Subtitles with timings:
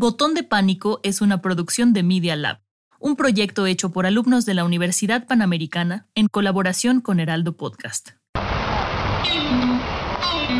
[0.00, 2.60] Botón de Pánico es una producción de Media Lab,
[3.00, 8.10] un proyecto hecho por alumnos de la Universidad Panamericana en colaboración con Heraldo Podcast.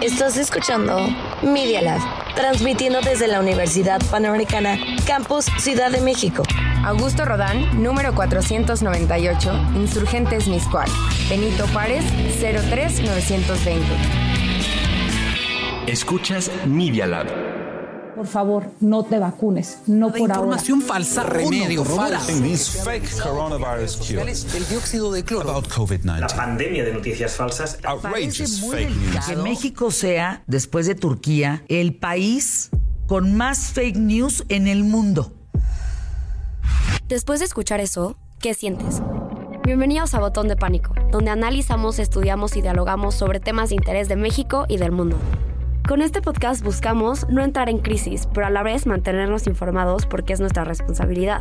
[0.03, 1.09] Estás escuchando
[1.41, 2.01] Media Lab,
[2.35, 6.43] transmitiendo desde la Universidad Panamericana, Campus Ciudad de México.
[6.85, 10.89] Augusto Rodán, número 498, Insurgentes Miscual.
[11.31, 12.05] Benito Juárez,
[12.41, 13.87] 03920.
[15.87, 17.58] Escuchas Media Lab.
[18.19, 20.35] Por favor, no te vacunes, no por ahora.
[20.35, 22.33] Información falsa, remedio falso.
[22.33, 25.51] El dióxido de cloro.
[25.51, 26.19] About COVID-19.
[26.19, 27.79] La pandemia de noticias falsas.
[27.85, 29.25] Outrageous fake news.
[29.25, 32.71] Que México sea, después de Turquía, el país
[33.07, 35.33] con más fake news en el mundo.
[37.07, 39.01] Después de escuchar eso, ¿qué sientes?
[39.63, 44.17] Bienvenidos a Botón de Pánico, donde analizamos, estudiamos y dialogamos sobre temas de interés de
[44.17, 45.17] México y del mundo.
[45.89, 50.35] Con este podcast buscamos no entrar en crisis, pero a la vez mantenernos informados porque
[50.35, 51.41] es nuestra responsabilidad.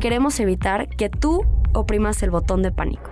[0.00, 3.10] Queremos evitar que tú oprimas el botón de pánico.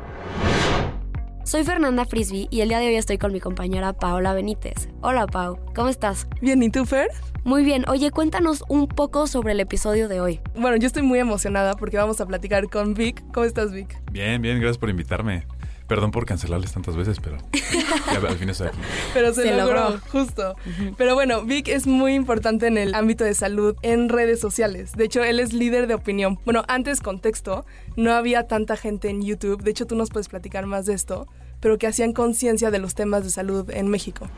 [1.45, 4.89] Soy Fernanda Frisby y el día de hoy estoy con mi compañera Paola Benítez.
[5.03, 6.27] Hola Pau, ¿cómo estás?
[6.41, 7.11] Bien, ¿y tú Fer?
[7.45, 10.41] Muy bien, oye, cuéntanos un poco sobre el episodio de hoy.
[10.59, 13.23] Bueno, yo estoy muy emocionada porque vamos a platicar con Vic.
[13.35, 14.01] ¿Cómo estás Vic?
[14.13, 15.47] Bien, bien, gracias por invitarme.
[15.91, 18.79] Perdón por cancelarles tantas veces, pero ya al fin estoy aquí.
[19.13, 20.01] Pero se, Se logró, logró.
[20.13, 20.55] justo.
[20.97, 24.93] Pero bueno, Vic es muy importante en el ámbito de salud en redes sociales.
[24.93, 26.39] De hecho, él es líder de opinión.
[26.45, 27.67] Bueno, antes, contexto,
[27.97, 29.65] no había tanta gente en YouTube.
[29.65, 31.27] De hecho, tú nos puedes platicar más de esto,
[31.59, 34.29] pero que hacían conciencia de los temas de salud en México.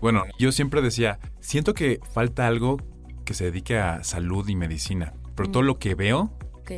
[0.00, 2.78] Bueno, yo siempre decía, siento que falta algo
[3.24, 5.14] que se dedique a salud y medicina.
[5.36, 6.32] Pero todo lo que veo,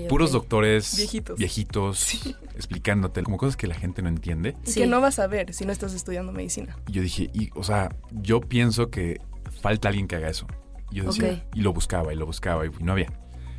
[0.09, 1.39] Puros doctores Viejitos.
[1.39, 4.57] viejitos explicándote como cosas que la gente no entiende.
[4.67, 6.77] Y que no vas a ver si no estás estudiando medicina.
[6.89, 9.21] Y yo dije, y, o sea, yo pienso que
[9.61, 10.47] falta alguien que haga eso.
[10.91, 13.13] Y yo decía, y lo buscaba, y lo buscaba, y no había.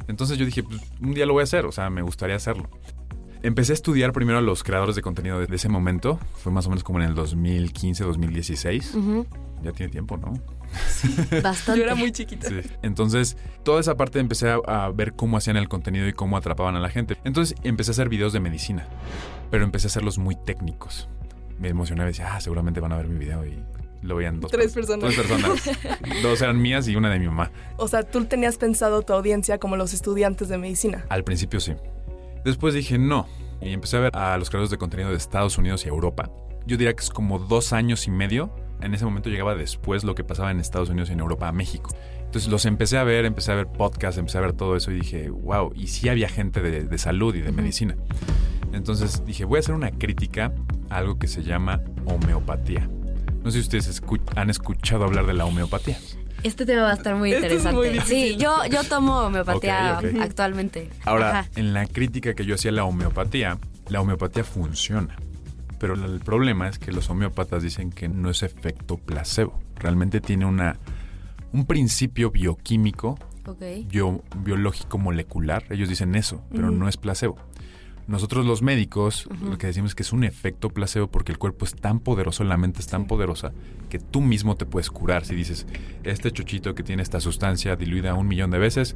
[0.07, 2.69] Entonces yo dije, pues un día lo voy a hacer, o sea, me gustaría hacerlo.
[3.41, 6.19] Empecé a estudiar primero a los creadores de contenido de, ese momento.
[6.37, 8.95] Fue más o menos como en el 2015, 2016.
[8.95, 9.25] Ujú,
[9.63, 10.33] Ya tiene tiempo, ¿no?
[11.43, 11.79] Bastante.
[11.79, 12.47] Yo era muy chiquita.
[12.49, 12.61] Sí.
[12.81, 16.75] Entonces, toda esa parte empecé a, a ver cómo hacían el contenido y cómo atrapaban
[16.75, 17.17] a la gente.
[17.23, 18.87] Entonces, empecé a hacer videos de medicina,
[19.51, 21.07] pero empecé a hacerlos muy técnicos.
[21.59, 23.57] Me emocionaba y decía, ah, seguramente van a ver mi video y
[24.01, 25.13] lo veían dos Tres per- personas.
[25.15, 25.63] Tres personas.
[26.23, 27.51] dos eran mías y una de mi mamá.
[27.77, 31.05] O sea, tú tenías pensado tu audiencia como los estudiantes de medicina.
[31.09, 31.73] Al principio sí.
[32.43, 33.27] Después dije no.
[33.61, 36.29] Y empecé a ver a los creadores de contenido de Estados Unidos y Europa.
[36.67, 38.51] Yo diría que es como dos años y medio.
[38.81, 41.51] En ese momento llegaba después lo que pasaba en Estados Unidos y en Europa a
[41.51, 41.95] México.
[42.25, 44.95] Entonces los empecé a ver, empecé a ver podcasts, empecé a ver todo eso y
[44.95, 47.95] dije, wow, y sí había gente de, de salud y de medicina.
[48.73, 50.51] Entonces dije, voy a hacer una crítica
[50.89, 52.89] a algo que se llama homeopatía.
[53.43, 55.97] No sé si ustedes escu- han escuchado hablar de la homeopatía.
[56.43, 57.75] Este tema va a estar muy es interesante.
[57.91, 60.89] muy sí, yo, yo tomo homeopatía actualmente.
[61.05, 61.49] Ahora, Ajá.
[61.55, 63.57] en la crítica que yo hacía a la homeopatía,
[63.89, 65.15] la homeopatía funciona.
[65.79, 69.59] Pero el problema es que los homeópatas dicen que no es efecto placebo.
[69.75, 70.77] Realmente tiene una,
[71.51, 73.61] un principio bioquímico, Ok.
[73.87, 75.63] bio- biológico molecular.
[75.69, 77.37] Ellos dicen eso, pero no es placebo.
[78.07, 81.65] Nosotros los médicos lo que decimos es que es un efecto placebo porque el cuerpo
[81.65, 83.51] es tan poderoso, la mente es tan poderosa
[83.89, 85.25] que tú mismo te puedes curar.
[85.25, 85.65] Si dices,
[86.03, 88.95] este chochito que tiene esta sustancia diluida un millón de veces,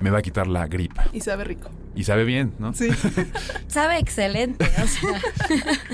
[0.00, 1.04] me va a quitar la gripa.
[1.12, 1.70] Y sabe rico.
[1.94, 2.72] Y sabe bien, ¿no?
[2.72, 2.88] Sí.
[3.68, 4.64] Sabe excelente.
[4.82, 5.20] O sea,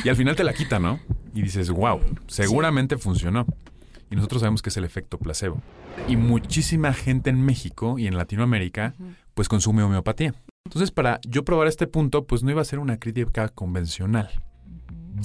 [0.04, 1.00] Y al final te la quita, ¿no?
[1.34, 3.46] Y dices, wow, seguramente funcionó.
[4.10, 5.60] Y nosotros sabemos que es el efecto placebo.
[6.08, 8.94] Y muchísima gente en México y en Latinoamérica,
[9.34, 10.34] pues consume homeopatía.
[10.64, 14.30] Entonces, para yo probar este punto, pues no iba a ser una crítica convencional.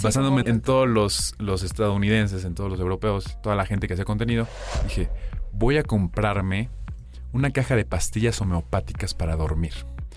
[0.03, 4.03] Basándome en todos los, los estadounidenses, en todos los europeos, toda la gente que hace
[4.03, 4.47] contenido,
[4.83, 5.09] dije,
[5.53, 6.69] voy a comprarme
[7.31, 9.73] una caja de pastillas homeopáticas para dormir.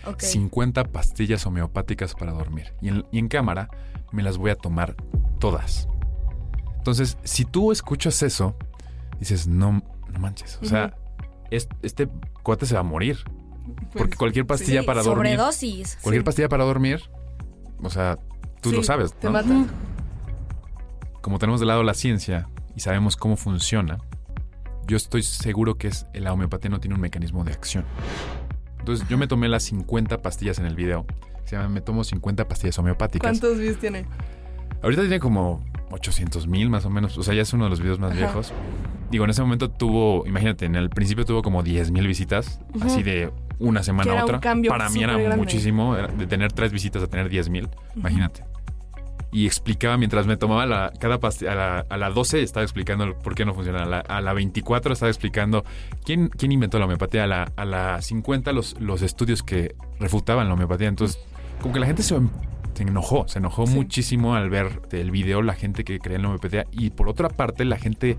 [0.06, 0.20] ok.
[0.20, 2.72] 50 pastillas homeopáticas para dormir.
[2.80, 3.68] Y en, y en cámara
[4.12, 4.96] me las voy a tomar
[5.38, 5.86] todas.
[6.78, 8.56] Entonces, si tú escuchas eso,
[9.20, 9.82] dices, no,
[10.12, 10.58] no manches.
[10.62, 10.96] O sea,
[11.50, 12.08] es- este
[12.42, 13.18] cuate se va a morir.
[13.92, 15.32] Porque Pues, cualquier pastilla Sí, para dormir.
[15.36, 15.98] Sobredosis.
[16.02, 16.24] Cualquier Sí.
[16.26, 17.02] pastilla para dormir.
[17.82, 18.18] O sea,
[18.60, 19.14] tú Sí, lo sabes.
[19.14, 19.32] Te ¿no?
[19.34, 19.68] matan.
[21.20, 23.98] Como tenemos de lado la ciencia y sabemos cómo funciona,
[24.86, 27.84] yo estoy seguro que es, la homeopatía no tiene un mecanismo de acción.
[28.78, 31.04] Entonces yo me tomé las 50 pastillas en el video.
[31.44, 33.28] Se llama Me tomo 50 pastillas homeopáticas.
[33.28, 34.06] ¿Cuántos views tiene?
[34.82, 37.18] Ahorita tiene como 800 mil más o menos.
[37.18, 38.18] O sea, ya es uno de los videos más Ajá.
[38.20, 38.52] viejos.
[39.10, 43.02] Digo, en ese momento tuvo, imagínate, en el principio tuvo como 10 mil visitas, así
[43.02, 43.30] de
[43.60, 44.40] una semana a otra.
[44.40, 45.36] Para mí era grande.
[45.36, 48.44] muchísimo, era de tener tres visitas a tener 10 mil, imagínate.
[49.32, 53.16] Y explicaba mientras me tomaba la, cada pastilla, a la, a la 12 estaba explicando
[53.20, 55.64] por qué no funciona, a la, a la 24 estaba explicando
[56.04, 60.48] quién, quién inventó la homeopatía, a la, a la 50 los, los estudios que refutaban
[60.48, 60.88] la homeopatía.
[60.88, 61.20] Entonces,
[61.60, 62.18] como que la gente se,
[62.74, 66.28] se enojó, se enojó muchísimo al ver el video la gente que creía en la
[66.28, 68.16] homeopatía y por otra parte la gente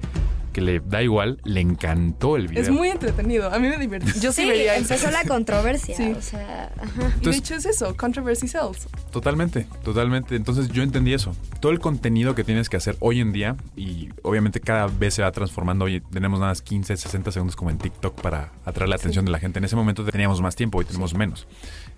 [0.51, 2.63] que le da igual le encantó el video.
[2.63, 3.51] Es muy entretenido.
[3.53, 4.11] A mí me divierte.
[4.19, 4.93] Yo sí, Sí, vería eso.
[4.93, 5.95] empezó la controversia.
[5.95, 6.11] Sí.
[6.17, 6.91] O sea, ajá.
[6.95, 8.87] Y de Entonces- hecho es eso, controversy sells.
[9.11, 10.35] Totalmente, totalmente.
[10.35, 11.35] Entonces yo entendí eso.
[11.59, 15.21] Todo el contenido que tienes que hacer hoy en día, y obviamente cada vez se
[15.21, 15.85] va transformando.
[15.85, 19.31] Hoy tenemos nada más 15, 60 segundos como en TikTok para atraer la atención de
[19.31, 19.59] la gente.
[19.59, 21.47] En ese momento teníamos más tiempo, hoy tenemos menos.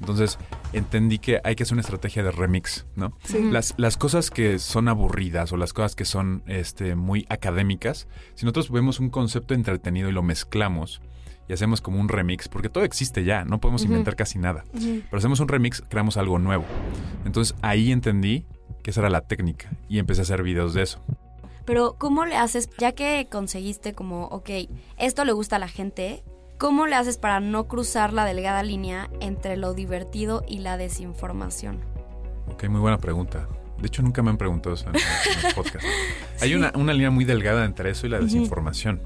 [0.04, 0.38] Entonces
[0.74, 3.18] entendí que hay que hacer una estrategia de remix, ¿no?
[3.24, 3.42] Sí.
[3.42, 8.46] Las, las cosas que son aburridas o las cosas que son este, muy académicas, si
[8.46, 11.02] nosotros vemos un concepto entretenido y lo mezclamos
[11.48, 14.66] y hacemos como un remix, porque todo existe ya, no podemos inventar casi nada.
[14.74, 16.66] Pero hacemos un remix, creamos algo nuevo.
[17.24, 18.46] Entonces ahí entendí
[18.82, 21.02] que esa era la técnica y empecé a hacer videos de eso.
[21.64, 24.50] Pero ¿cómo le haces, ya que conseguiste como, ok,
[24.98, 26.26] esto le gusta a la gente,
[26.58, 31.80] ¿cómo le haces para no cruzar la delgada línea entre lo divertido y la desinformación?
[32.48, 33.48] Ok, muy buena pregunta.
[33.80, 35.88] De hecho, nunca me han preguntado eso en, en los podcasts.
[36.42, 39.02] Hay una, una línea muy delgada entre eso y la desinformación.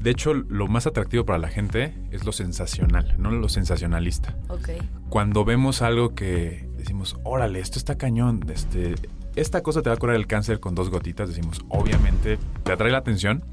[0.00, 4.36] De hecho, lo más atractivo para la gente es lo sensacional, no lo sensacionalista.
[4.48, 4.70] Ok.
[5.08, 8.94] Cuando vemos algo que decimos, órale, esto está cañón, este,
[9.34, 12.92] esta cosa te va a curar el cáncer con dos gotitas, decimos, obviamente te atrae
[12.92, 13.44] la atención,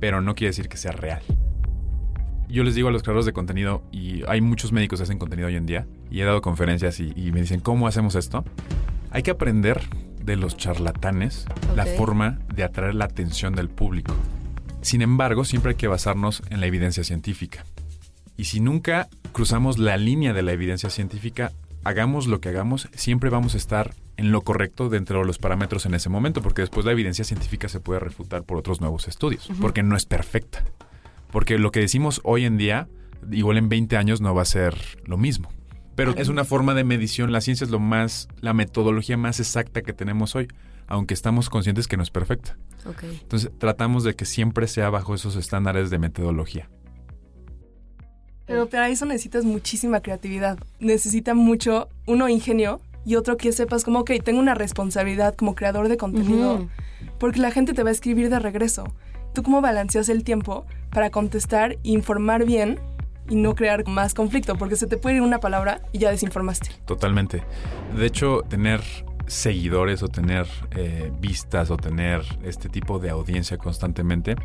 [0.00, 1.22] pero no quiere decir que sea real.
[2.54, 5.48] Yo les digo a los creadores de contenido, y hay muchos médicos que hacen contenido
[5.48, 8.44] hoy en día, y he dado conferencias y, y me dicen, ¿cómo hacemos esto?
[9.10, 9.82] Hay que aprender
[10.22, 14.14] de los charlatanes la forma de atraer la atención del público.
[14.82, 17.64] Sin embargo, siempre hay que basarnos en la evidencia científica.
[18.36, 21.50] Y si nunca cruzamos la línea de la evidencia científica,
[21.82, 25.86] hagamos lo que hagamos, siempre vamos a estar en lo correcto dentro de los parámetros
[25.86, 29.50] en ese momento, porque después la evidencia científica se puede refutar por otros nuevos estudios,
[29.60, 30.64] porque no es perfecta.
[31.34, 32.86] Porque lo que decimos hoy en día,
[33.32, 35.50] igual en 20 años no va a ser lo mismo.
[35.96, 39.82] Pero es una forma de medición, la ciencia es lo más, la metodología más exacta
[39.82, 40.46] que tenemos hoy,
[40.86, 42.56] aunque estamos conscientes que no es perfecta.
[42.86, 43.02] Ok.
[43.22, 46.70] Entonces tratamos de que siempre sea bajo esos estándares de metodología.
[48.46, 50.60] Pero para eso necesitas muchísima creatividad.
[50.78, 55.88] Necesita mucho, uno, ingenio y otro que sepas como, ok, tengo una responsabilidad como creador
[55.88, 56.68] de contenido
[57.18, 58.84] porque la gente te va a escribir de regreso.
[59.34, 60.64] ¿Tú cómo balanceas el tiempo
[60.94, 62.80] para contestar, informar bien
[63.28, 64.56] y no crear más conflicto?
[64.56, 66.70] Porque se te puede ir una palabra y ya desinformaste.
[66.86, 67.42] Totalmente.
[67.94, 68.80] De hecho, tener
[69.26, 74.36] seguidores o tener eh, vistas o tener este tipo de audiencia constantemente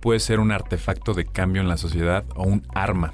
[0.00, 3.12] puede ser un artefacto de cambio en la sociedad o un arma.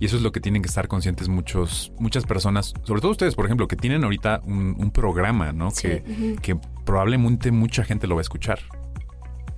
[0.00, 3.34] Y eso es lo que tienen que estar conscientes muchos, muchas personas, sobre todo ustedes,
[3.34, 5.72] por ejemplo, que tienen ahorita un, un programa, ¿no?
[5.72, 5.88] Sí.
[5.88, 6.40] Que, Ujú.
[6.40, 8.60] que probablemente mucha gente lo va a escuchar.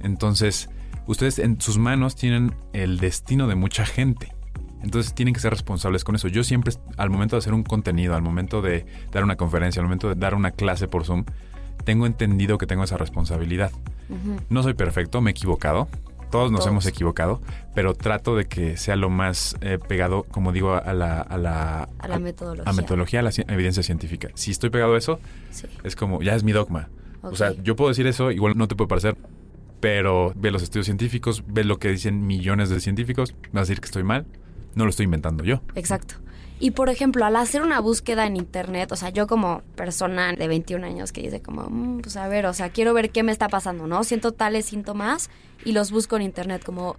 [0.00, 0.70] Entonces,
[1.10, 4.32] ustedes en sus manos tienen el destino de mucha gente.
[4.82, 6.29] Entonces tienen que ser responsables con eso.
[6.29, 9.86] Yo siempre, al momento de hacer un contenido, al momento de dar una conferencia, al
[9.86, 11.24] momento de dar una clase por Zoom,
[11.84, 13.70] tengo entendido que tengo esa responsabilidad.
[14.48, 15.88] No soy perfecto, me he equivocado.
[16.31, 16.70] Todos nos Todos.
[16.70, 17.43] hemos equivocado,
[17.74, 21.88] pero trato de que sea lo más eh, pegado, como digo, a la, a la,
[21.98, 22.70] A la metodología.
[22.70, 24.29] a metodología, a la ci- evidencia científica.
[24.34, 25.19] Si estoy pegado a eso,
[25.50, 25.67] Sí.
[25.82, 26.88] es como, ya es mi dogma.
[27.22, 29.17] O sea, yo puedo decir eso, igual no te puede parecer,
[29.81, 33.81] pero ve los estudios científicos, ve lo que dicen millones de científicos, vas a decir
[33.81, 34.27] que estoy mal,
[34.75, 35.63] no lo estoy inventando yo.
[35.75, 36.17] Exacto.
[36.63, 40.46] Y por ejemplo, al hacer una búsqueda en internet, o sea, yo como persona de
[40.46, 43.32] 21 años que dice como, "Mm, pues a ver, o sea, quiero ver qué me
[43.32, 44.05] está pasando, ¿no?
[44.05, 45.31] Siento tales síntomas
[45.65, 46.96] y los busco en internet como,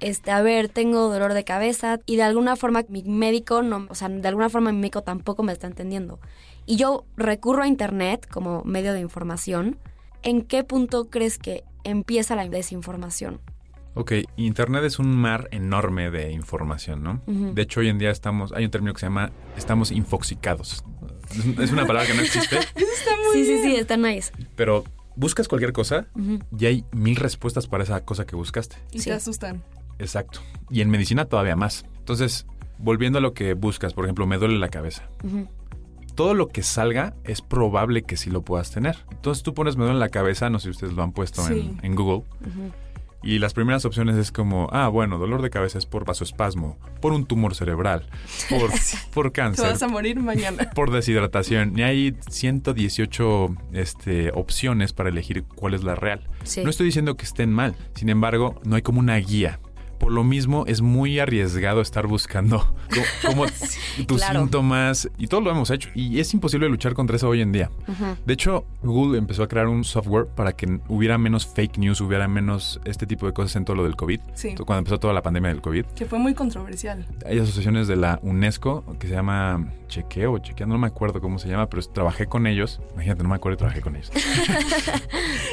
[0.00, 3.94] este, a ver, tengo dolor de cabeza y de alguna forma mi médico no, o
[3.94, 6.20] sea, de alguna forma mi médico tampoco me está entendiendo.
[6.66, 9.78] Y yo recurro a internet como medio de información.
[10.22, 13.40] ¿En qué punto crees que empieza la desinformación?
[13.94, 17.20] Ok, Internet es un mar enorme de información, ¿no?
[17.26, 20.84] De hecho, hoy en día estamos, hay un término que se llama, estamos infoxicados.
[21.30, 22.56] Es- Es una palabra que no existe,
[23.32, 24.32] sí, sí, sí, está nice.
[24.56, 24.84] pero
[25.16, 26.06] buscas cualquier cosa
[26.56, 28.76] y hay mil respuestas para esa cosa que buscaste.
[28.92, 29.62] Y te asustan.
[29.98, 30.40] Exacto.
[30.70, 31.84] Y en medicina todavía más.
[31.98, 32.46] Entonces,
[32.78, 35.08] volviendo a lo que buscas, por ejemplo, me duele la cabeza.
[36.14, 38.96] Todo lo que salga es probable que sí lo puedas tener.
[39.10, 41.54] Entonces tú pones me duele la cabeza, no sé si ustedes lo han puesto Sí.
[41.54, 42.24] en, en Google.
[43.22, 47.12] Y las primeras opciones es como, ah, bueno, dolor de cabeza es por vasoespasmo, por
[47.12, 48.08] un tumor cerebral,
[48.48, 48.70] por,
[49.12, 49.66] por cáncer.
[49.66, 50.70] Te vas a morir mañana.
[50.74, 51.78] Por deshidratación.
[51.78, 56.28] Y hay 118 este, opciones para elegir cuál es la real.
[56.44, 56.62] Sí.
[56.64, 59.60] No estoy diciendo que estén mal, sin embargo, no hay como una guía.
[60.00, 62.58] Por lo mismo, es muy arriesgado estar buscando
[62.92, 63.44] co- cómo
[64.08, 64.40] tus Claro.
[64.40, 65.90] síntomas y todo lo hemos hecho.
[65.94, 67.70] Y es imposible luchar contra eso hoy en día.
[68.26, 72.26] De hecho, Google empezó a crear un software para que hubiera menos fake news, hubiera
[72.26, 74.20] menos este tipo de cosas en todo lo del COVID.
[74.34, 74.54] Sí.
[74.56, 75.84] Cuando empezó toda la pandemia del COVID.
[75.94, 77.06] Que fue muy controversial.
[77.26, 81.48] Hay asociaciones de la UNESCO que se llama Chequeo, Chequeo, no me acuerdo cómo se
[81.48, 82.80] llama, pero trabajé con ellos.
[82.94, 84.10] Imagínate, no me acuerdo y trabajé con ellos.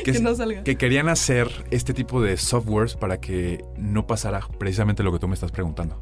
[0.04, 0.64] Que no salga.
[0.64, 5.28] que querían hacer este tipo de softwares para que no pasara precisamente lo que tú
[5.28, 6.02] me estás preguntando.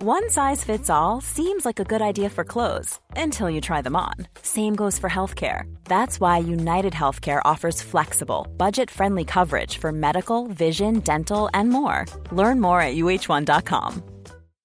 [0.00, 3.96] One size fits all seems like a good idea for clothes until you try them
[3.96, 4.14] on.
[4.42, 5.64] Same goes for healthcare.
[5.86, 12.06] That's why United Healthcare offers flexible, budget friendly coverage for medical, vision, dental, and more.
[12.30, 14.04] Learn more at uh1.com.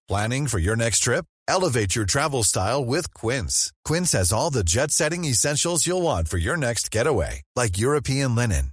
[0.07, 1.25] Planning for your next trip?
[1.47, 3.73] Elevate your travel style with Quince.
[3.83, 8.35] Quince has all the jet setting essentials you'll want for your next getaway, like European
[8.35, 8.72] linen,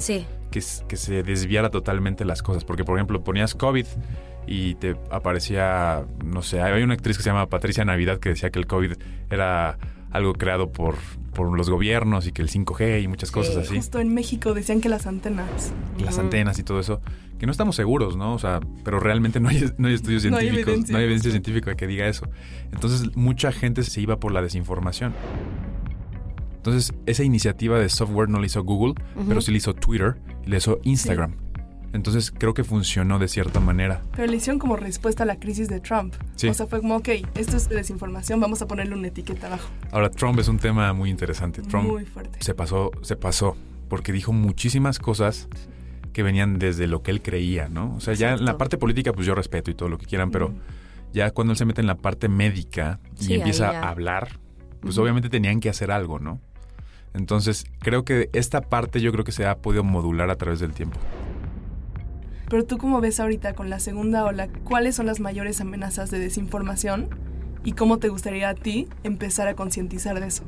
[0.00, 0.26] Sí.
[0.50, 2.64] que, que se desviara totalmente las cosas.
[2.64, 3.86] Porque, por ejemplo, ponías COVID
[4.46, 8.50] y te aparecía, no sé, hay una actriz que se llama Patricia Navidad que decía
[8.50, 8.94] que el COVID
[9.30, 9.78] era
[10.10, 10.96] algo creado por,
[11.34, 13.76] por los gobiernos y que el 5G y muchas cosas así.
[13.76, 15.72] Justo en México decían que las antenas.
[16.04, 17.00] Las antenas y todo eso,
[17.38, 18.34] que no estamos seguros, ¿no?
[18.34, 21.04] O sea, pero realmente no hay, no hay estudios No hay científicos, evidencia, no hay
[21.04, 22.28] evidencia científica que diga eso.
[22.72, 25.14] Entonces, mucha gente se iba por la desinformación.
[26.60, 28.92] Entonces, esa iniciativa de software no la hizo Google,
[29.26, 31.32] pero sí la hizo Twitter y la hizo Instagram.
[31.94, 34.02] Entonces, creo que funcionó de cierta manera.
[34.14, 36.14] Pero le hicieron como respuesta a la crisis de Trump.
[36.36, 36.48] Sí.
[36.48, 39.70] O sea, fue como, ok, esto es desinformación, vamos a ponerle una etiqueta abajo.
[39.90, 41.62] Ahora, Trump es un tema muy interesante.
[41.62, 42.38] Trump Muy fuerte.
[42.42, 43.56] se pasó, se pasó,
[43.88, 45.48] porque dijo muchísimas cosas
[46.12, 47.94] que venían desde lo que él creía, ¿no?
[47.96, 50.30] O sea, ya en la parte política, pues yo respeto y todo lo que quieran,
[50.30, 50.52] pero
[51.14, 54.38] ya cuando él se mete en la parte médica y Sí, empieza a hablar,
[54.80, 56.40] pues obviamente tenían que hacer algo, ¿no?
[57.14, 60.72] Entonces, creo que esta parte yo creo que se ha podido modular a través del
[60.72, 60.98] tiempo.
[62.48, 66.18] Pero tú cómo ves ahorita con la segunda ola, ¿cuáles son las mayores amenazas de
[66.18, 67.08] desinformación?
[67.62, 70.44] ¿Y cómo te gustaría a ti empezar a concientizar de eso?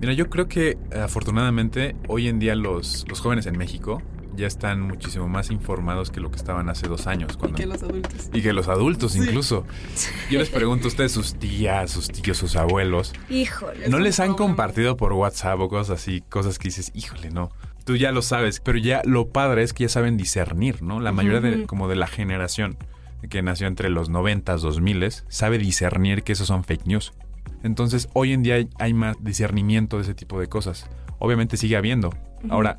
[0.00, 4.00] Mira, yo creo que afortunadamente hoy en día los, los jóvenes en México
[4.38, 7.32] ya están muchísimo más informados que lo que estaban hace dos años.
[7.34, 8.30] Y Cuando, que los adultos.
[8.32, 9.18] y que los adultos Sí.
[9.20, 9.66] incluso.
[10.30, 13.88] Yo les pregunto a ustedes, sus tías, sus tíos, sus abuelos, Híjole.
[13.88, 17.50] ¿no les han compartido por WhatsApp o cosas así, cosas que dices, híjole, no?
[17.84, 21.00] Tú ya lo sabes, pero ya lo padre es que ya saben discernir, ¿no?
[21.00, 22.76] La mayoría de, como de la generación
[23.30, 27.12] que nació entre los 90s, 2000 sabe discernir que esos son fake news.
[27.64, 30.88] Entonces, hoy en día hay, hay más discernimiento de ese tipo de cosas.
[31.18, 32.14] Obviamente sigue habiendo.
[32.48, 32.78] Ahora,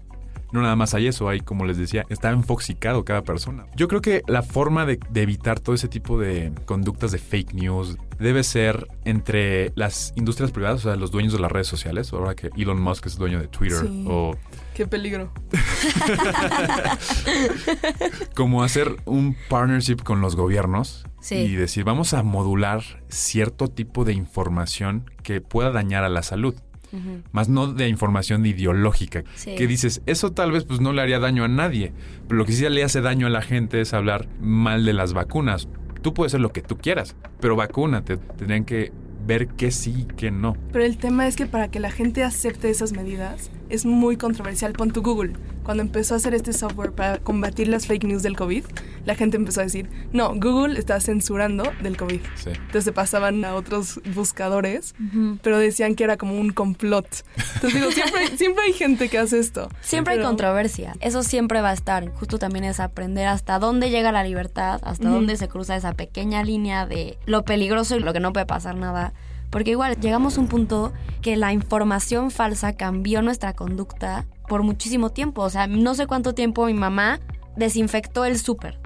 [0.51, 3.65] no nada más hay eso, hay, como les decía, está infoxicado cada persona.
[3.75, 7.53] Yo creo que la forma de, de evitar todo ese tipo de conductas de fake
[7.53, 12.11] news debe ser entre las industrias privadas, o sea, los dueños de las redes sociales,
[12.13, 14.05] ahora que Elon Musk es dueño de Twitter, Sí.
[14.07, 14.35] o
[14.73, 15.31] Qué peligro.
[18.35, 21.35] como hacer un partnership con los gobiernos Sí.
[21.35, 26.55] y decir, vamos a modular cierto tipo de información que pueda dañar a la salud.
[26.91, 27.21] Ujú.
[27.31, 29.23] Más no de información ideológica.
[29.35, 29.55] Sí.
[29.55, 31.93] Que dices, eso tal vez pues no le haría daño a nadie.
[32.27, 35.13] Pero lo que sí le hace daño a la gente es hablar mal de las
[35.13, 35.67] vacunas.
[36.01, 38.17] Tú puedes hacer lo que tú quieras, pero vacúnate.
[38.17, 38.91] Tendrían que
[39.25, 40.55] ver qué sí y qué no.
[40.71, 44.73] Pero el tema es que para que la gente acepte esas medidas es muy controversial.
[44.73, 45.33] Pon tu Google.
[45.63, 48.63] Cuando empezó a hacer este software para combatir las fake news del COVID,
[49.05, 52.21] la gente empezó a decir, no, Google está censurando del COVID.
[52.35, 52.49] Sí.
[52.49, 54.95] Entonces se pasaban a otros buscadores,
[55.43, 57.07] pero decían que era como un complot.
[57.55, 59.69] Entonces digo, siempre, siempre hay gente que hace esto.
[59.81, 60.95] Siempre hay controversia.
[61.01, 62.09] Eso siempre va a estar.
[62.13, 66.43] Justo también es aprender hasta dónde llega la libertad, hasta dónde se cruza esa pequeña
[66.43, 69.13] línea de lo peligroso y lo que no puede pasar nada.
[69.49, 75.09] Porque igual llegamos a un punto que la información falsa cambió nuestra conducta por muchísimo
[75.09, 75.41] tiempo.
[75.41, 77.19] O sea, no sé cuánto tiempo mi mamá
[77.55, 78.79] desinfectó el súper.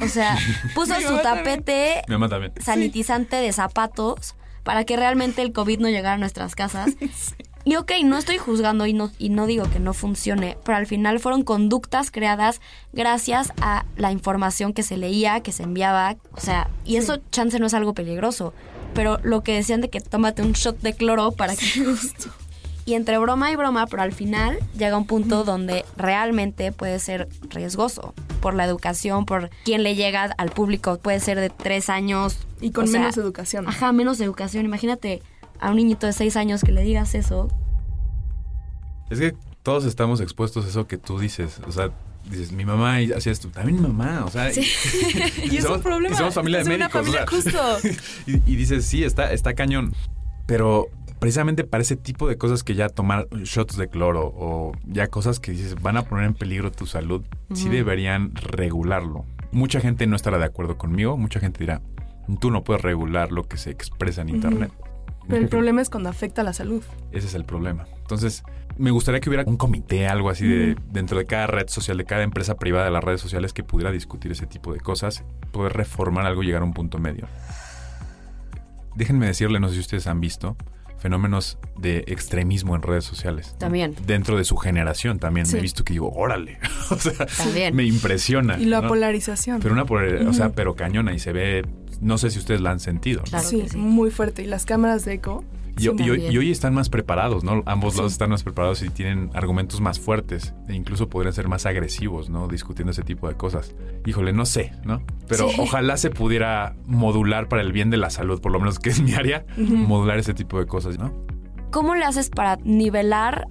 [0.00, 0.36] O sea,
[0.74, 2.52] puso su tapete Mi mamá también.
[2.60, 6.96] sanitizante de zapatos para que realmente el COVID no llegara a nuestras casas.
[7.68, 10.86] Y ok, no estoy juzgando y no, y no digo que no funcione, pero al
[10.86, 12.60] final fueron conductas creadas
[12.92, 16.14] gracias a la información que se leía, que se enviaba.
[16.30, 18.54] O sea, y eso chance no es algo peligroso.
[18.96, 21.66] Pero lo que decían de que tómate un shot de cloro para que...
[21.84, 22.30] Justo.
[22.86, 27.28] Y entre broma y broma, pero al final llega un punto donde realmente puede ser
[27.50, 30.96] riesgoso por la educación, por quién le llega al público.
[30.98, 32.46] Puede ser de tres años.
[32.60, 33.66] Y con menos educación.
[33.66, 34.64] Ajá, menos educación.
[34.64, 35.20] Imagínate
[35.58, 37.48] a un niñito de seis años que le digas eso.
[39.10, 39.34] Es que
[39.64, 41.60] todos estamos expuestos a eso que tú dices.
[41.66, 41.90] O sea,
[42.30, 43.48] dices, mi mamá hacía esto.
[43.48, 44.52] También mi mamá, o sea.
[44.52, 44.66] Sí.
[45.44, 46.14] Y, es un problema.
[46.14, 46.92] Y somos familia es de médicos.
[46.92, 47.88] familia o sea, justo.
[48.26, 49.94] y, y dices, sí, está, está cañón.
[50.46, 55.08] Pero precisamente para ese tipo de cosas que ya tomar shots de cloro o ya
[55.08, 57.72] cosas que dices van a poner en peligro tu salud, sí Ujú.
[57.72, 59.24] deberían regularlo.
[59.52, 61.80] Mucha gente no estará de acuerdo conmigo, mucha gente dirá,
[62.40, 64.70] tú no puedes regular lo que se expresa en internet.
[65.28, 66.84] Pero el problema es cuando afecta a la salud.
[67.10, 67.86] Ese es el problema.
[68.02, 68.44] Entonces,
[68.78, 72.04] me gustaría que hubiera un comité, algo así de dentro de cada red social, de
[72.04, 75.72] cada empresa privada de las redes sociales que pudiera discutir ese tipo de cosas, poder
[75.72, 77.26] reformar algo y llegar a un punto medio.
[78.94, 80.56] Déjenme decirle, no sé si ustedes han visto
[80.98, 83.54] fenómenos de extremismo en redes sociales.
[83.58, 83.94] También.
[84.06, 85.52] Dentro de su generación también Sí.
[85.52, 86.58] me he visto que digo, órale.
[86.90, 87.76] o sea, También.
[87.76, 88.58] me impresiona.
[88.58, 88.88] Y la ¿no?
[88.88, 89.60] polarización.
[89.60, 91.66] Pero una polar- o sea, pero cañona y se ve,
[92.00, 93.20] no sé si ustedes la han sentido.
[93.20, 93.24] ¿no?
[93.26, 93.76] Claro sí, sí.
[93.76, 94.42] muy fuerte.
[94.42, 95.44] Y las cámaras de eco.
[95.78, 96.32] Y, hoy, también.
[96.32, 97.62] y hoy están más preparados, ¿no?
[97.66, 97.98] Ambos Sí.
[97.98, 100.54] lados están más preparados y tienen argumentos más fuertes.
[100.68, 102.48] E incluso podrían ser más agresivos, ¿no?
[102.48, 103.74] Discutiendo ese tipo de cosas.
[104.06, 105.02] Híjole, no sé, ¿no?
[105.28, 105.56] Pero Sí.
[105.58, 109.00] ojalá se pudiera modular para el bien de la salud, por lo menos que es
[109.02, 111.12] mi área, modular ese tipo de cosas, ¿no?
[111.70, 113.46] ¿Cómo le haces para nivelar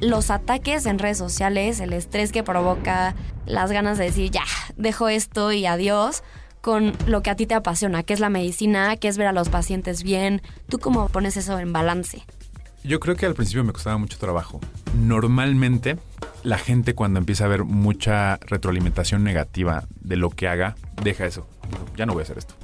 [0.00, 3.14] los ataques en redes sociales, el estrés que provoca,
[3.46, 4.44] las ganas de decir, ya,
[4.76, 6.22] dejo esto y adiós,
[6.60, 9.32] con lo que a ti te apasiona, que es la medicina, que es ver a
[9.32, 10.42] los pacientes bien?
[10.68, 12.24] ¿Tú cómo pones eso en balance?
[12.82, 14.60] Yo creo que al principio me costaba mucho trabajo.
[14.98, 15.98] Normalmente,
[16.42, 21.46] la gente cuando empieza a ver mucha retroalimentación negativa de lo que haga, deja eso.
[21.96, 22.54] Ya no voy a hacer esto.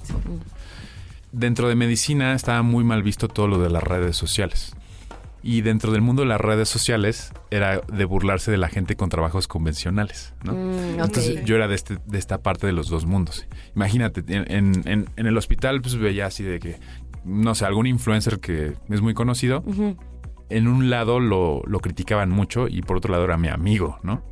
[1.32, 4.74] Dentro de medicina estaba muy mal visto todo lo de las redes sociales.
[5.48, 9.08] Y dentro del mundo de las redes sociales era de burlarse de la gente con
[9.10, 10.54] trabajos convencionales, ¿no?
[10.54, 10.99] Mm.
[11.00, 13.47] Entonces yo era de, este, de esta parte de los dos mundos.
[13.76, 16.80] Imagínate, en, en- en- en el hospital pues veía así de que,
[17.25, 19.62] no sé, algún influencer que es muy conocido,
[20.49, 24.25] en un lado lo, lo criticaban mucho y por otro lado era mi amigo, ¿no?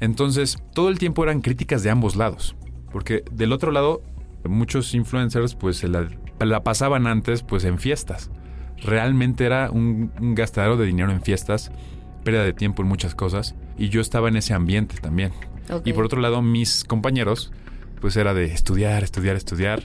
[0.00, 2.54] Entonces, todo el tiempo eran críticas de ambos lados.
[2.92, 4.02] Porque del otro lado,
[4.44, 6.06] muchos influencers pues se la,
[6.40, 8.30] la pasaban antes pues en fiestas.
[8.82, 11.70] Realmente era un, un gastadero de dinero en fiestas,
[12.24, 13.54] pérdida de tiempo en muchas cosas.
[13.78, 15.32] Y yo estaba en ese ambiente también.
[15.84, 17.52] Y por otro lado, mis compañeros,
[18.00, 19.82] pues era de estudiar, estudiar, estudiar.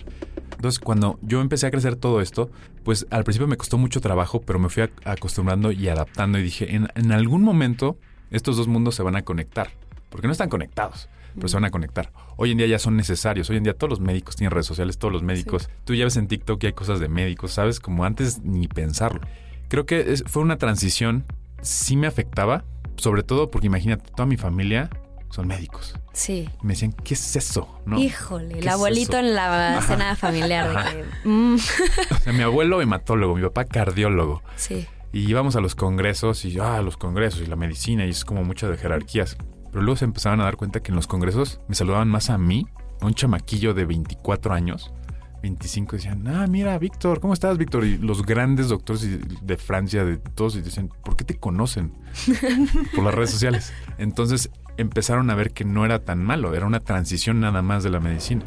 [0.56, 2.50] Entonces, cuando yo empecé a crecer todo esto,
[2.84, 6.44] pues al principio me costó mucho trabajo, pero me fui ac- acostumbrando y adaptando y
[6.44, 7.98] dije, en, en algún momento
[8.32, 9.70] estos dos mundos se van a conectar,
[10.10, 12.12] porque no están conectados, pero se van a conectar.
[12.38, 14.98] Hoy en día ya son necesarios, hoy en día todos los médicos tienen redes sociales,
[14.98, 15.70] todos los médicos.
[15.84, 17.80] Tú ya ves en TikTok que hay cosas de médicos, ¿sabes?
[17.80, 19.22] Como antes ni pensarlo.
[19.68, 21.26] Creo que es- fue una transición,
[21.62, 22.64] sí me afectaba,
[22.98, 24.90] sobre todo porque imagínate, toda mi familia
[25.32, 25.96] son médicos.
[26.14, 26.48] Sí.
[26.62, 27.68] Y me decían, ¿qué es eso?
[27.86, 28.00] ¿No?
[28.00, 29.88] Híjole, ¿Qué el abuelito en la Ajá.
[29.96, 30.92] cena familiar de Ajá.
[30.92, 31.04] que...
[31.28, 31.56] mm,
[32.12, 34.42] O sea, mi abuelo hematólogo, mi papá cardiólogo.
[34.56, 34.88] sí.
[35.12, 38.44] Y íbamos a los congresos y, ah, los congresos y la medicina y es como
[38.44, 39.38] mucho de jerarquías.
[39.76, 42.38] Pero luego se empezaban a dar cuenta que en los congresos me saludaban más a
[42.38, 42.66] mí,
[43.02, 44.94] a un chamaquillo de 24 años,
[45.42, 47.84] 25, decían, ah, mira, Víctor, ¿cómo estás, Víctor?
[47.84, 49.06] Y los grandes doctores
[49.42, 51.92] de Francia, de todos, y decían, ¿por qué te conocen?
[52.96, 53.74] Por las redes sociales.
[53.98, 57.90] Entonces empezaron a ver que no era tan malo, era una transición nada más de
[57.90, 58.46] la medicina.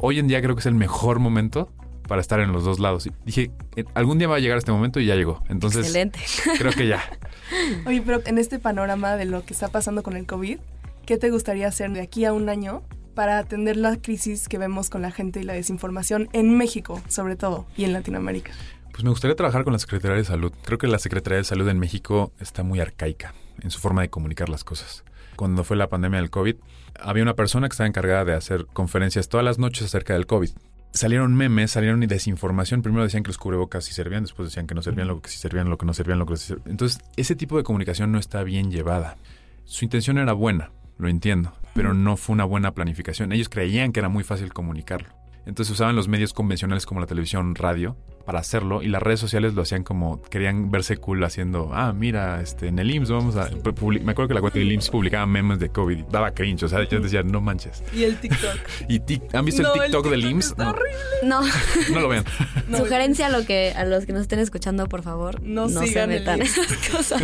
[0.00, 1.70] Hoy en día creo que es el mejor momento
[2.08, 3.06] para estar en los dos lados.
[3.06, 5.42] Y dije, "Eh, algún día va a llegar este momento y ya llegó.
[5.48, 6.18] Entonces, Excelente.
[6.58, 7.02] creo que ya.
[7.86, 10.58] Oye, pero en este panorama de lo que está pasando con el COVID,
[11.04, 12.82] ¿qué te gustaría hacer de aquí a un año
[13.14, 17.36] para atender la crisis que vemos con la gente y la desinformación en México, sobre
[17.36, 18.52] todo, y en Latinoamérica?
[18.92, 20.52] Pues me gustaría trabajar con la Secretaría de Salud.
[20.64, 24.10] Creo que la Secretaría de Salud en México está muy arcaica en su forma de
[24.10, 25.04] comunicar las cosas.
[25.36, 26.56] Cuando fue la pandemia del COVID,
[27.00, 30.50] había una persona que estaba encargada de hacer conferencias todas las noches acerca del COVID.
[30.96, 32.80] Salieron memes, salieron y desinformación.
[32.80, 35.36] Primero decían que los cubrebocas sí servían, después decían que no servían, lo que sí
[35.36, 36.70] servían, lo que no servían, lo que sí servían.
[36.70, 39.18] Entonces, ese tipo de comunicación no está bien llevada.
[39.66, 43.32] Su intención era buena, lo entiendo, pero no fue una buena planificación.
[43.32, 45.10] Ellos creían que era muy fácil comunicarlo.
[45.44, 47.94] Entonces usaban los medios convencionales como la televisión, radio,
[48.26, 52.42] para hacerlo y las redes sociales lo hacían como querían verse cool haciendo, ah, mira,
[52.42, 53.48] este, en el IMSS vamos a...
[53.48, 56.82] Me acuerdo que la cuenta del IMSS publicaba memes de COVID, daba cringe, o sea,
[56.88, 57.84] yo decía, no manches.
[57.94, 58.58] Y el TikTok.
[58.88, 59.00] ¿Y
[59.32, 60.58] ¿Han visto el, TikTok del IMSS?
[60.58, 60.70] no.
[60.70, 60.96] horrible.
[61.22, 61.40] No.
[61.92, 62.24] no lo vean.
[62.76, 66.42] Sugerencia a, lo que, a los que nos estén escuchando, por favor, no, se metan
[66.42, 67.22] esas cosas.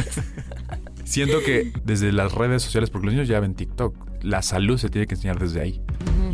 [1.03, 4.89] Siento que desde las redes sociales, porque los niños ya ven TikTok, la salud se
[4.89, 5.83] tiene que enseñar desde ahí.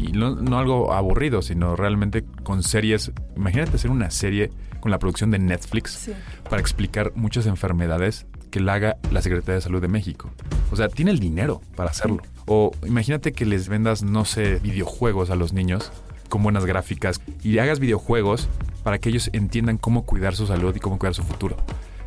[0.08, 3.12] Y no, no, algo aburrido, sino realmente con series.
[3.36, 6.10] Imagínate hacer una serie con la producción de Netflix
[6.48, 10.30] para explicar muchas enfermedades que la haga la Secretaría de Salud de México.
[10.72, 12.22] O sea, tiene el dinero para hacerlo.
[12.46, 15.92] O imagínate que les vendas, no sé, videojuegos a los niños
[16.30, 18.48] con buenas gráficas y hagas videojuegos
[18.84, 21.58] para que ellos entiendan cómo cuidar su salud y cómo cuidar su futuro.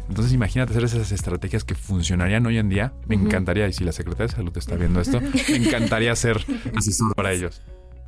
[0.10, 2.94] Entonces imagínate hacer esas estrategias que funcionarían hoy en día.
[3.08, 6.44] Me encantaría, y si la Secretaría de Salud está viendo esto, me encantaría ser
[6.76, 7.62] asesor para ellos.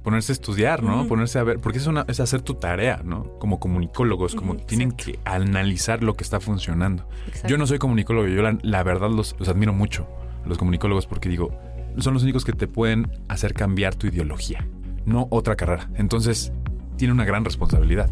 [0.04, 1.08] Ponerse a estudiar, ¿no?
[1.08, 3.24] Ponerse a ver, porque es, una, es hacer tu tarea, ¿no?
[3.40, 7.08] Como comunicólogos, como tienen que analizar lo que está funcionando.
[7.48, 10.08] Yo no soy comunicólogo, yo la, verdad los, los admiro mucho,
[10.46, 11.58] los comunicólogos, porque digo,
[11.98, 14.68] son los únicos que te pueden hacer cambiar tu ideología,
[15.06, 15.90] no otra carrera.
[15.96, 16.52] Entonces,
[16.98, 18.10] tiene una gran responsabilidad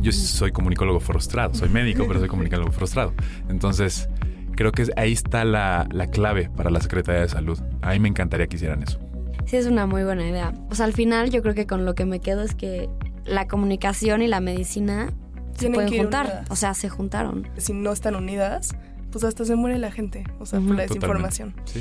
[0.00, 3.12] yo soy comunicólogo frustrado, soy médico, pero soy comunicólogo frustrado.
[3.48, 4.08] Entonces,
[4.54, 7.58] creo que ahí está la, clave para la Secretaría de Salud.
[7.82, 8.98] A mí me encantaría que hicieran eso.
[9.48, 10.52] Sí, es una muy buena idea.
[10.68, 12.90] Pues al final yo creo que con lo que me quedo es que
[13.24, 15.10] la comunicación y la medicina
[15.54, 16.44] se pueden juntar.
[16.50, 17.48] O sea, se juntaron.
[17.56, 18.76] Si no están unidas,
[19.10, 20.24] pues hasta se muere la gente.
[20.38, 21.54] O sea, por la desinformación.
[21.64, 21.80] Sí.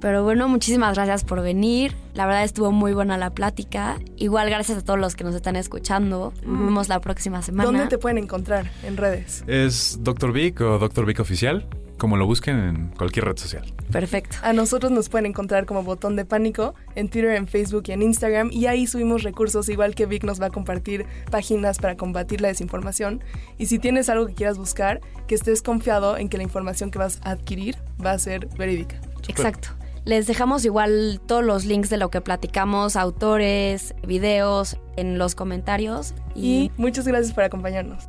[0.00, 1.94] Pero bueno, muchísimas gracias por venir.
[2.14, 3.98] La verdad estuvo muy buena la plática.
[4.16, 6.32] Igual gracias a todos los que nos están escuchando.
[6.44, 7.64] Nos vemos la próxima semana.
[7.64, 9.44] ¿Dónde te pueden encontrar en redes?
[9.46, 10.32] Es Dr.
[10.32, 11.04] Vic o Dr.
[11.04, 11.66] Vic Oficial,
[11.98, 13.64] como lo busquen en cualquier red social.
[13.90, 14.36] Perfecto.
[14.42, 18.02] A nosotros nos pueden encontrar como Botón de Pánico en Twitter, en Facebook y en
[18.02, 18.50] Instagram.
[18.52, 22.48] Y ahí subimos recursos, igual que Vic nos va a compartir páginas para combatir la
[22.48, 23.22] desinformación.
[23.58, 26.98] Y si tienes algo que quieras buscar, que estés confiado en que la información que
[26.98, 29.00] vas a adquirir va a ser verídica.
[29.28, 29.70] Exacto.
[30.04, 36.14] Les dejamos igual todos los links de lo que platicamos, autores, videos en los comentarios.
[36.34, 38.08] Y, muchas gracias por acompañarnos.